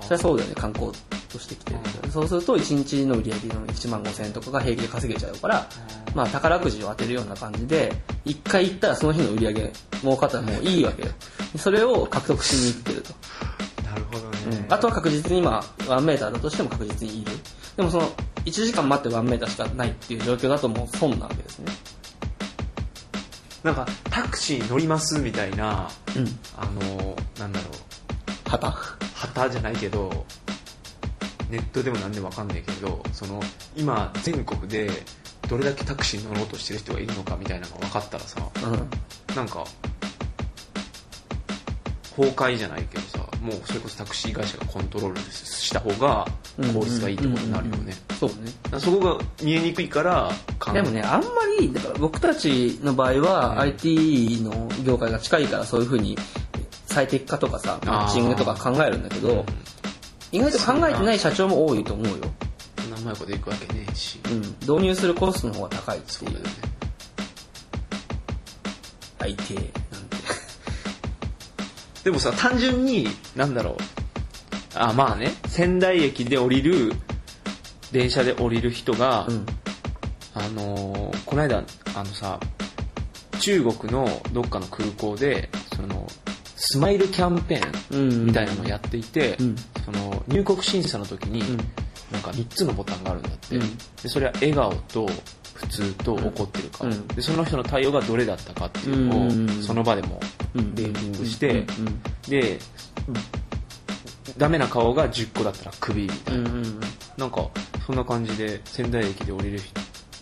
[0.00, 0.92] それはそうだよね観光
[1.34, 5.66] として来てるけどそうすると1日の売り上げの1万5000円とかが平気で稼げちゃうから、
[6.14, 7.92] まあ、宝くじを当てるような感じで
[8.24, 11.08] 1回行ったらその日の売り上げ儲かったらもういいわけよ。
[11.58, 13.14] それを獲得しに行ってると、
[13.84, 17.32] なるほどね、あとは確実に今1メーターだとしても確実にいる。
[17.76, 18.08] でもその
[18.44, 21.72] 1時間待って1メーターしかないっていう状況だともう損なわけですね。
[23.62, 26.26] なんかタクシー乗りますみたいなうん。
[26.56, 28.48] あのなんだろう。
[28.48, 28.70] 旗。
[28.70, 30.26] 旗じゃないけど
[31.50, 33.40] ネットでも何でも分かんないけどその
[33.76, 34.90] 今全国で
[35.48, 39.36] どれだけタクシーに乗ろうとしてる人がいるのかみたいなのが分かったらさうん。
[39.36, 39.64] なんか
[42.16, 46.26] 崩壊じゃないけどさもうそれこそタクシー会社がコントロールした方が
[46.72, 47.92] 効率がいいってことになるよね。
[48.18, 48.80] そうね。
[48.80, 50.30] そこが見えにくいから
[50.72, 51.28] でもね、あんま
[51.58, 53.58] り、だから僕たちの場合は、うん。
[53.60, 56.16] IT の業界が近いからそういうふうに
[56.86, 59.44] 最適化とかさ、マッチングとか考えるんだけど、
[60.34, 62.14] 意外と考えてない社長も多いと思うよ。
[62.80, 64.40] そんなうまいこといくわけねえしうん。
[64.62, 66.32] 導入するコストの方が高いっていう。
[69.20, 69.70] IT なんて。
[72.02, 73.76] でもさ単純になんだろう
[74.74, 76.92] あまあね仙台駅で降りる
[77.92, 79.46] 電車で降りる人が、うん。
[80.34, 81.62] あのーこの間
[81.94, 82.40] あのさ
[83.38, 86.08] 中国のどっかの空港でその
[86.56, 88.26] スマイルキャンペーンうん。
[88.26, 89.56] みたいなのをやっていて、うん。
[89.84, 91.56] その入国審査の時に、うん。
[92.12, 95.08] なんか3つのボタンがあるんだって、うんでそれは笑顔と
[95.54, 100.20] 普通と怒ってるか、うんでその人の対応がどれだったかっていうのを、うんその場でも
[100.54, 102.02] うんレーティングして、うん。
[102.30, 102.58] で、
[104.36, 106.56] ダメな顔が10個だったらクビみたいな、うん。
[106.56, 106.80] うん。
[107.16, 107.48] なんか
[107.86, 109.60] そんな感じで仙台駅で降りる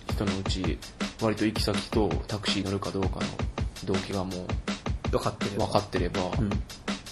[0.09, 0.79] 人のうち
[1.20, 3.20] 割と行き先とタクシー乗るかどうかの
[3.85, 4.46] 動機がも
[5.11, 5.51] 分かってる。
[5.57, 6.51] う分かってれば、うん。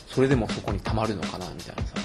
[0.06, 1.99] それでもそこに溜まるのかなみたいなさ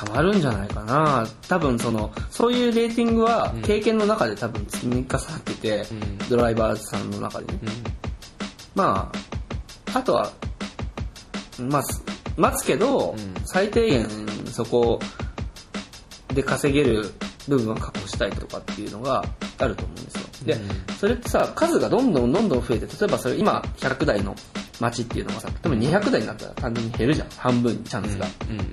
[0.00, 1.26] たまるんじゃないかな。
[1.46, 3.62] 多分そのそういうレーティングはうん。
[3.62, 6.18] 経験の中で多分積み重なってて、うん。
[6.30, 7.58] ドライバーさんの中でね。
[7.62, 7.68] うん。
[8.74, 9.12] ま
[9.92, 10.32] ああとは
[11.58, 12.02] まあす
[12.38, 13.34] 待つけど、うん。
[13.44, 14.08] 最低限
[14.46, 14.98] そこ
[16.28, 17.12] で稼げる
[17.46, 19.22] 部分は確保したいとかっていうのが
[19.58, 20.28] あると思うんですよ。
[20.46, 20.96] で、うん。
[20.96, 24.34] それってさ数がどんどんどんどん増えて例えばそれ今100台の
[24.80, 27.28] 街っていうのがさ多分200台になったら単純に減るじゃん。
[27.36, 28.58] 半分にチャンスが、うん。
[28.58, 28.64] うん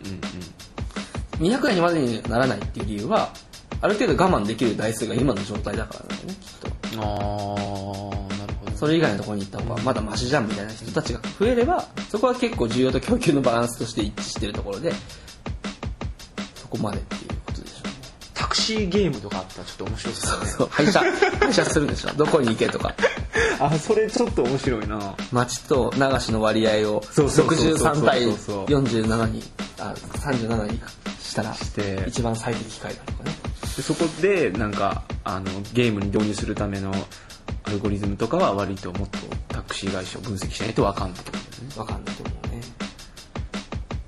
[1.39, 3.29] 200台にまでにならないっていう理由は
[3.81, 6.67] ある程度我慢できる台数が今の状態だからだよねきっと。
[6.67, 14.91] うんあーなるほどそれ以外のところに行った方がまだマシじゃんみたいな人たちが増えればそこは結構需要と供給のバランスとして一致してるところで
[16.55, 17.93] そこまでっていうことでしょうね。
[18.33, 20.51] タクシーゲームとかあったらちょっと面白そうだね。
[20.51, 20.99] そう配車。
[21.39, 22.09] 配車するんでしょ。
[22.13, 22.93] どこに行けとか。
[23.59, 25.15] あそれちょっと面白いな。
[25.31, 28.37] 町と流しの割合をそうそうそうそう63対そう。
[28.37, 29.43] そう47に
[29.79, 30.79] あ37に
[31.27, 31.55] したら
[32.07, 33.31] 一番最適解だとかね
[33.75, 36.91] でそこでなんかあのゲームに導入するための
[37.63, 39.17] アルゴリズムとかは割ともっと
[39.49, 41.49] タクシー会社を分析しないと分かんないとだよね。
[41.75, 42.61] わかんないと思うね。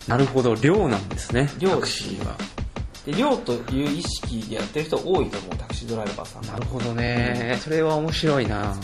[0.08, 1.50] なるほど量なんですね。
[1.60, 2.36] 量タクシーは。
[3.06, 7.60] で量という意識でやってる人多いと思うタクシードライバーさんなるほどね。
[7.62, 8.76] それは面白いな。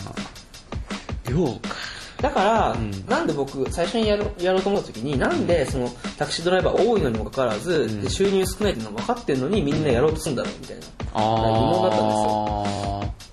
[1.28, 1.74] 量か
[2.20, 2.90] だから、ん。
[3.06, 8.00] なんで僕、最初にやろやろうと思った時に、なんでそのタクシードライバー多いのにもかかわらず、ん。
[8.02, 10.82] で収入少ないっていうの分かってるのにみんなやろうとするんだろうみたいな。
[11.14, 13.26] あ疑問だったんですよ。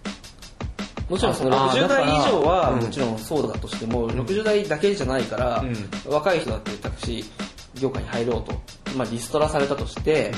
[1.09, 5.63] もちろんそのああ60代以上はうんもちろんそうだとしても、60代だけじゃないから、
[6.07, 8.53] う若い人だってタクシー業界に入ろうと、
[8.95, 10.31] まあ、リストラされたとして、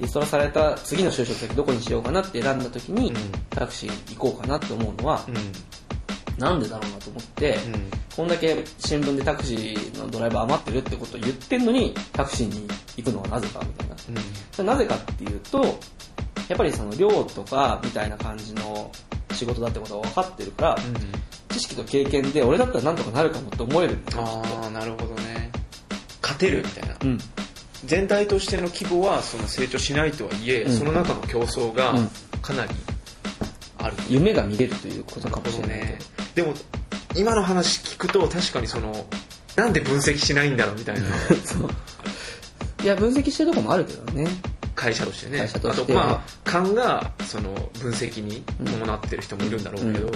[0.00, 3.16] リストラされた次の就職先どこにしようかなって選んだ時に、うん。
[3.50, 5.24] タクシー行こうかなって思うのは。
[6.38, 7.90] なんでだろうなと思って、うん。
[8.14, 13.96] こんだけ新聞でタクシーのドライバー余ってるってことを言ってんのに、タクシーに行くのはなぜかみたいな。
[14.52, 15.78] それなぜかっていうと、
[16.48, 18.90] やっぱりその寮とかみたいな感じの
[19.32, 20.78] 仕事だってことが分かってるから、
[21.50, 25.50] 知識と経験で俺だったらなんとかなるかもって思えるんだよああなるほどね。
[26.22, 26.96] 勝てるみたいな。
[27.02, 27.18] うん。
[27.84, 30.72] 全体としての規模はその成長しないとはいえ、うん。
[30.72, 32.10] その中の競争がうん。
[32.40, 32.70] かなり
[33.78, 35.78] ある、夢が見れるということかもしれない。
[35.78, 35.98] ね
[36.38, 36.54] でも
[37.16, 39.06] 今の話聞くと確かにその
[39.56, 41.08] なんで分析しないんだろうみたいな
[41.44, 41.68] そう。
[42.84, 44.28] いや、分析してるとこもあるけどね。
[44.76, 50.12] 会社としてね会社としてあとまあ勘がその分析に伴ってる人もいるんだろうけど、うん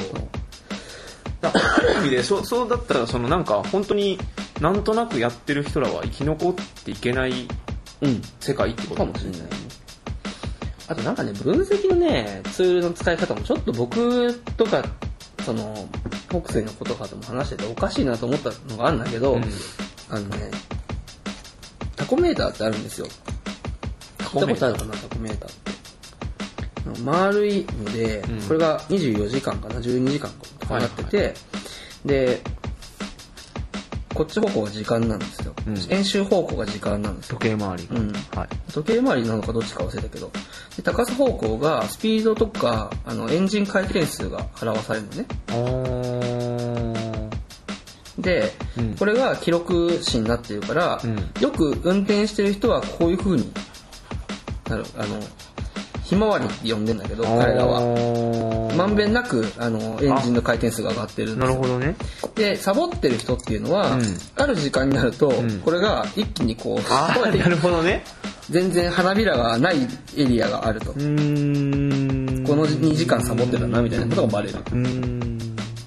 [1.41, 4.17] だからある意味でそうそうだったらそのなんか本当に
[4.61, 6.55] なんとなくやってる人らは生き残っ
[6.85, 7.49] ていけない
[8.03, 8.23] うん。
[8.39, 8.95] 世界ってこと？
[8.99, 9.49] かもしれないね。
[10.87, 14.85] あとなんかね、分析のね、ツールの使い方もちょっと僕とか、
[15.45, 15.89] その、
[16.29, 19.45] 北西の子とかとも話してておかしいなと思ったのがあるんだけど、うん。
[20.11, 20.51] あのね、
[21.97, 23.07] タコメーターってあるんですよ。
[24.19, 25.73] 聞いたことあるかな、タコメーターって。
[27.05, 28.41] 丸いので、うん。
[28.43, 31.35] これが24時間かな、12時間とかなってて、
[32.05, 32.43] で、
[34.15, 35.55] こっち方向が時間なんですよ。
[35.67, 35.77] うん。
[35.91, 37.39] 演習方向が時間なんですよ。
[37.39, 38.13] 時計回りが、うん。
[38.37, 38.73] はい。
[38.73, 40.31] 時計回りなのかどっちか忘れたけど、
[40.77, 45.27] で高さ方向がスピードとか、あの、エンジン回転数が表されるのね。
[48.19, 48.95] で、うん。
[48.97, 51.17] これが記録紙になってるから、うん。
[51.41, 53.53] よく運転してる人はこういう風に
[54.69, 55.21] なる、あの、
[56.05, 57.81] ひまわりって呼んでんだけど、彼らは。
[57.81, 61.97] はまんべんなく、あの、エンジンの回転数が上がってるんでなるほどね。
[62.35, 64.03] で、サボってる人っていうのは、うん。
[64.37, 65.61] ある時間になると、ん。
[65.61, 66.83] これが一気にこう、
[67.39, 68.05] なるほどね
[68.51, 69.77] 全然花びらがない
[70.17, 70.93] エリアがあると。
[70.93, 74.59] この2時間サボってたな、みたいなことがバレる。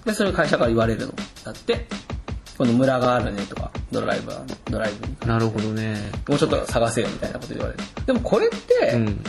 [0.05, 1.13] で、それを会社から言われるの。
[1.43, 1.87] だって、
[2.57, 5.15] このムラがあるねとか、ドライバー、ドライブに。
[5.25, 7.79] なるほどねもうちょっと探せよみたいなこと言われる。
[8.05, 9.23] でもこれって、うん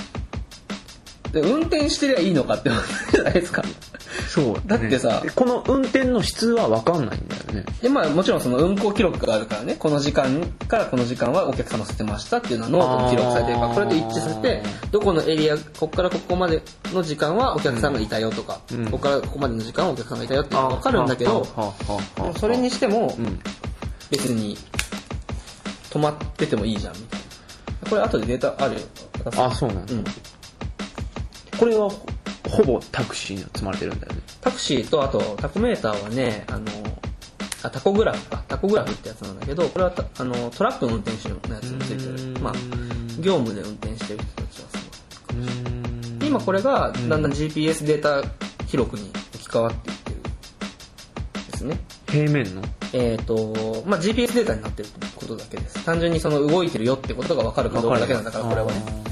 [1.36, 3.62] で運転してりゃいいのかって思うじゃないですか。
[4.28, 5.20] そうだってさ。
[5.22, 7.64] ねこの運転の質は分かんないんだよね。
[7.82, 18.84] で、まあもちろんその運行記録があるからね、この時間からこの時間はお客様乗せてましたっていうのはノートに記録されてるから、これと一致させて、どこのエリア、ここからここまでの時間はお客さんがいたよとか、うん。
[18.86, 21.46] ここからここまでの時間はお客さんがいたよっていうのがわかるんだけど、
[22.38, 23.38] それにしてもうん。
[24.10, 24.56] 別に
[25.90, 26.94] 止まっててもいいじゃん。
[27.90, 28.80] これ後でデータあるよ。
[29.36, 29.94] あそうなんだ。
[29.94, 30.04] うん。
[31.58, 32.06] これはほ
[32.48, 36.66] ほぼタクシーに積まれてるんだよねタクシーとあとタコメーターはね、あの、
[37.62, 38.44] あタコグラフか。
[38.46, 42.40] タコグラフってやつなんだけど、これはたあのトラックの運転手のやつがついてる。
[42.40, 42.52] まあ、
[43.20, 44.78] 業務で運転してる人たちはす
[45.26, 46.18] ごい。
[46.20, 48.22] で今これがだんだん GPS データ
[48.66, 50.16] 記録に置き換わっていってる。
[51.50, 51.80] ですね。
[52.08, 52.62] 平面の？
[52.92, 55.84] えっ、と、まあ、GPS データになってるってことだけです。
[55.84, 59.06] 単純にその動いてるよってことが分かるかどうかだけなんだから、これはね。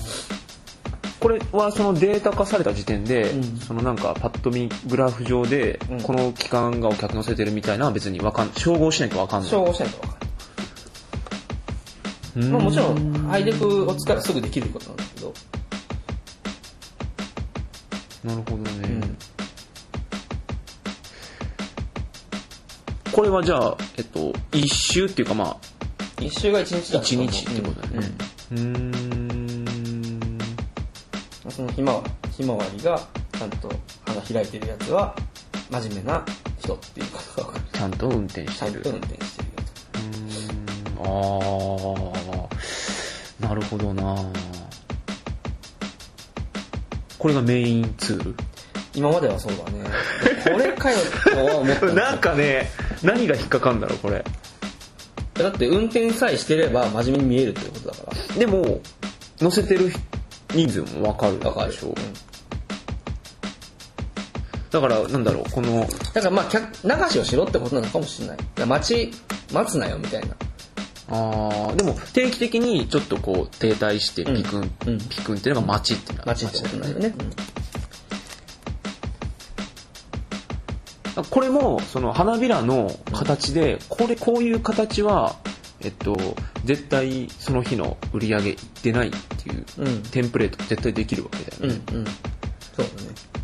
[1.25, 9.51] これはそのデータ化された時点で、うんそのなんかパッと見グラフ上で、うんこの期間がお客載せてるみたいな別にわかん照合しないとわかんない。
[9.51, 10.19] 照合しないと分か
[12.35, 12.43] る。
[12.43, 15.33] うんまあ、もちろん、ハイデフを使えばすぐできることなんだけど、
[18.25, 19.17] なるほどね、うん
[23.13, 25.57] これはじゃあ、えっと、一周っていうかまあ、
[26.23, 28.09] 一周が一日だ一日ってことだよね。
[28.53, 28.95] うーん。
[29.19, 29.24] うん
[31.55, 32.99] そのひまわり、ひまわりが
[33.39, 33.71] ちゃんと
[34.07, 35.15] 花開いてるやつは、
[35.71, 36.25] 真面目な
[36.59, 37.65] 人っていうことが分かる。
[37.73, 38.73] ちゃんと運転してる。
[38.73, 39.55] ちゃんと運転してるよ
[41.01, 44.17] うーんあー、なるほどな
[47.19, 48.33] これがメインツール？
[48.35, 48.45] と。
[48.95, 49.85] 今まではそうだね。
[50.45, 52.69] これかよとは思ったんだ なんかね、
[53.03, 54.25] 何が引っかかんだろう、これ。
[55.35, 58.39] だって運転さえしてれば真面目に見えるってことだから。
[58.39, 58.81] でも、
[59.41, 59.93] 乗せてる
[60.55, 61.89] 人数もわかるでしょ。
[61.89, 61.95] うん
[64.75, 68.37] だから、なんだろう、この、だからまあ、客流しをしろってことなのかもしれない。
[68.37, 69.13] だから待ち、
[69.53, 70.35] 待つなよみたいな。
[71.11, 77.15] あーでも定期的にちょっとこう停滞してピクン、うんピクンっていうのが待ちっていうのが待ちってことなんだよね。
[81.31, 85.37] これも、その花びらの形で、これ、こういう形は、
[85.85, 86.17] えっと、
[86.65, 90.03] 絶対その日の売り上げいってないっていう、うん。
[90.05, 91.83] テンプレート絶対できるわけだうん、よね。
[91.93, 92.05] うん。
[92.05, 92.13] そ
[92.77, 93.35] うだね。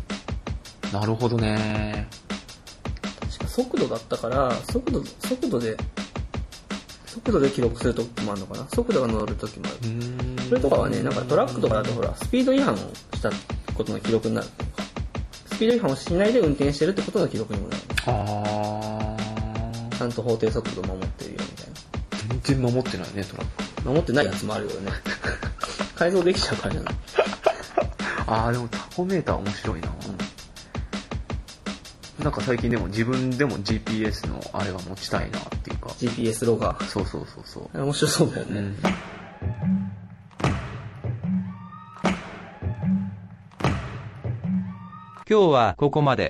[0.91, 2.07] なるほどね。
[3.21, 5.77] 確か速度だったから、速度、速度で、
[7.05, 9.77] 速度で記録するときもあるのかな速度が乗るときもある。
[10.49, 13.31] それとかはね、なんかトラックとかだとほら、スピード違反をした
[13.75, 14.71] ことの記録になるとか。
[15.53, 17.81] スピード違反をしないで運転してるってことの記録にもなる。
[18.07, 19.17] あ
[20.01, 21.50] ちゃんと法定速度を守ってるよみたいな。
[21.50, 21.50] ー
[22.43, 23.45] 全然守ってないね、トラッ
[23.81, 23.89] ク。
[23.89, 24.91] 守ってないやつもあるよね。
[25.95, 26.95] 改造できちゃうからじゃない。
[28.27, 29.89] あー、でもタコメーター面白いな。
[32.23, 35.89] なんか最近でも自分でも GPS のあれは持ちたいなっていうか。
[35.99, 36.85] GPS ロガー。
[36.85, 37.81] そうそうそうそう。
[37.81, 38.59] 面白そうだよね。
[38.59, 38.75] うん。
[45.31, 46.29] 今日はここまで。